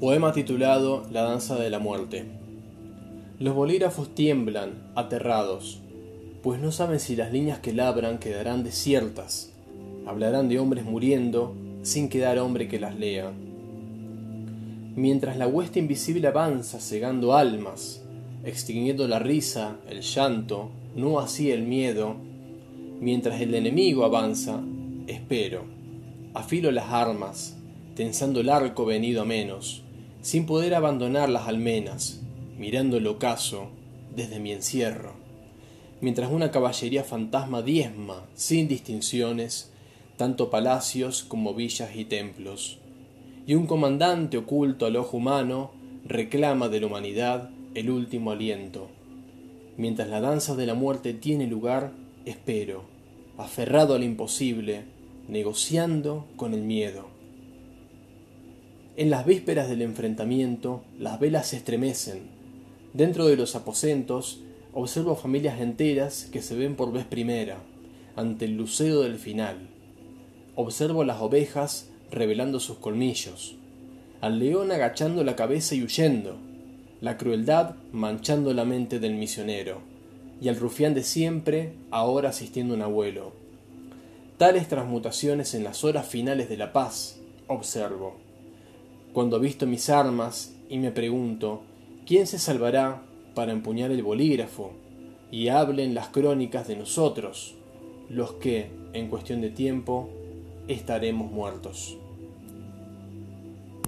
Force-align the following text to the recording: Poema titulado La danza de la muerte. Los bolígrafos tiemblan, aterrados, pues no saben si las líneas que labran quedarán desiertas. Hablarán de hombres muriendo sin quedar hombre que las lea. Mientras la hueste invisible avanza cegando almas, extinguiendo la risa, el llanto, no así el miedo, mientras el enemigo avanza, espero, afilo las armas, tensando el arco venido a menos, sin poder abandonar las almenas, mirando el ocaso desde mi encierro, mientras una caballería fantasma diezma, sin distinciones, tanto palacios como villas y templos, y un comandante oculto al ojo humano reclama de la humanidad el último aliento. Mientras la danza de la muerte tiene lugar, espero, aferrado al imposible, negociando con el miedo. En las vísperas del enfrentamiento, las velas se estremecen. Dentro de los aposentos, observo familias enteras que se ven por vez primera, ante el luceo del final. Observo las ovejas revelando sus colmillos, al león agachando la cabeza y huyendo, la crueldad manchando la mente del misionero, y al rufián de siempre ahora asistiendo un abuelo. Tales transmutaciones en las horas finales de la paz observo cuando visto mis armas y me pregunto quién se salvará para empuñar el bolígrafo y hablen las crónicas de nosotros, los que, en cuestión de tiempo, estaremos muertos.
Poema 0.00 0.32
titulado 0.32 1.06
La 1.12 1.20
danza 1.20 1.56
de 1.56 1.68
la 1.68 1.78
muerte. 1.78 2.24
Los 3.38 3.54
bolígrafos 3.54 4.14
tiemblan, 4.14 4.90
aterrados, 4.94 5.82
pues 6.42 6.58
no 6.58 6.72
saben 6.72 6.98
si 7.00 7.16
las 7.16 7.34
líneas 7.34 7.58
que 7.58 7.74
labran 7.74 8.16
quedarán 8.16 8.64
desiertas. 8.64 9.52
Hablarán 10.06 10.48
de 10.48 10.58
hombres 10.58 10.86
muriendo 10.86 11.54
sin 11.82 12.08
quedar 12.08 12.38
hombre 12.38 12.66
que 12.66 12.80
las 12.80 12.98
lea. 12.98 13.30
Mientras 14.96 15.36
la 15.36 15.46
hueste 15.46 15.80
invisible 15.80 16.28
avanza 16.28 16.80
cegando 16.80 17.36
almas, 17.36 18.02
extinguiendo 18.42 19.06
la 19.06 19.18
risa, 19.18 19.76
el 19.86 20.00
llanto, 20.00 20.70
no 20.96 21.20
así 21.20 21.50
el 21.50 21.64
miedo, 21.64 22.16
mientras 23.00 23.38
el 23.42 23.54
enemigo 23.54 24.06
avanza, 24.06 24.62
espero, 25.06 25.64
afilo 26.32 26.70
las 26.70 26.86
armas, 26.86 27.58
tensando 27.96 28.40
el 28.40 28.48
arco 28.48 28.86
venido 28.86 29.20
a 29.20 29.26
menos, 29.26 29.84
sin 30.22 30.46
poder 30.46 30.74
abandonar 30.74 31.28
las 31.28 31.48
almenas, 31.48 32.20
mirando 32.58 32.98
el 32.98 33.06
ocaso 33.06 33.68
desde 34.14 34.38
mi 34.38 34.52
encierro, 34.52 35.14
mientras 36.00 36.30
una 36.30 36.50
caballería 36.50 37.04
fantasma 37.04 37.62
diezma, 37.62 38.26
sin 38.34 38.68
distinciones, 38.68 39.72
tanto 40.16 40.50
palacios 40.50 41.22
como 41.22 41.54
villas 41.54 41.96
y 41.96 42.04
templos, 42.04 42.78
y 43.46 43.54
un 43.54 43.66
comandante 43.66 44.36
oculto 44.36 44.86
al 44.86 44.96
ojo 44.96 45.16
humano 45.16 45.72
reclama 46.04 46.68
de 46.68 46.80
la 46.80 46.86
humanidad 46.86 47.50
el 47.74 47.90
último 47.90 48.30
aliento. 48.30 48.88
Mientras 49.76 50.08
la 50.08 50.20
danza 50.20 50.56
de 50.56 50.66
la 50.66 50.74
muerte 50.74 51.14
tiene 51.14 51.46
lugar, 51.46 51.92
espero, 52.26 52.84
aferrado 53.38 53.94
al 53.94 54.04
imposible, 54.04 54.84
negociando 55.28 56.26
con 56.36 56.52
el 56.52 56.62
miedo. 56.62 57.19
En 59.00 59.08
las 59.08 59.24
vísperas 59.24 59.70
del 59.70 59.80
enfrentamiento, 59.80 60.84
las 60.98 61.18
velas 61.18 61.46
se 61.46 61.56
estremecen. 61.56 62.20
Dentro 62.92 63.28
de 63.28 63.36
los 63.36 63.56
aposentos, 63.56 64.42
observo 64.74 65.16
familias 65.16 65.58
enteras 65.58 66.28
que 66.30 66.42
se 66.42 66.54
ven 66.54 66.76
por 66.76 66.92
vez 66.92 67.06
primera, 67.06 67.62
ante 68.14 68.44
el 68.44 68.58
luceo 68.58 69.00
del 69.00 69.16
final. 69.16 69.70
Observo 70.54 71.02
las 71.02 71.22
ovejas 71.22 71.88
revelando 72.10 72.60
sus 72.60 72.76
colmillos, 72.76 73.56
al 74.20 74.38
león 74.38 74.70
agachando 74.70 75.24
la 75.24 75.34
cabeza 75.34 75.74
y 75.74 75.82
huyendo, 75.82 76.36
la 77.00 77.16
crueldad 77.16 77.76
manchando 77.92 78.52
la 78.52 78.66
mente 78.66 78.98
del 78.98 79.14
misionero, 79.14 79.80
y 80.42 80.50
al 80.50 80.56
rufián 80.56 80.92
de 80.92 81.04
siempre 81.04 81.72
ahora 81.90 82.28
asistiendo 82.28 82.74
un 82.74 82.82
abuelo. 82.82 83.32
Tales 84.36 84.68
transmutaciones 84.68 85.54
en 85.54 85.64
las 85.64 85.84
horas 85.84 86.06
finales 86.06 86.50
de 86.50 86.58
la 86.58 86.74
paz 86.74 87.18
observo 87.46 88.28
cuando 89.12 89.40
visto 89.40 89.66
mis 89.66 89.90
armas 89.90 90.54
y 90.68 90.78
me 90.78 90.92
pregunto 90.92 91.62
quién 92.06 92.26
se 92.26 92.38
salvará 92.38 93.02
para 93.34 93.52
empuñar 93.52 93.90
el 93.90 94.02
bolígrafo 94.02 94.72
y 95.30 95.48
hablen 95.48 95.94
las 95.94 96.08
crónicas 96.08 96.68
de 96.68 96.76
nosotros, 96.76 97.54
los 98.08 98.32
que, 98.34 98.70
en 98.92 99.08
cuestión 99.08 99.40
de 99.40 99.50
tiempo, 99.50 100.08
estaremos 100.68 101.30
muertos. 101.30 101.96